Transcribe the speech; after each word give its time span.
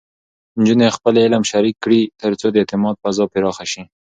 نجونې 0.59 0.87
خپل 0.97 1.13
علم 1.23 1.43
شریک 1.51 1.75
کړي، 1.83 2.01
ترڅو 2.21 2.47
د 2.51 2.55
اعتماد 2.61 2.95
فضا 3.03 3.25
پراخه 3.33 3.65
شي. 3.71 3.83